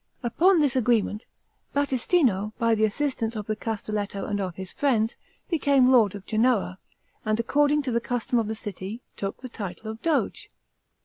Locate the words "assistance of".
2.85-3.45